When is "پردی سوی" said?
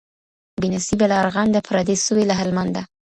1.67-2.23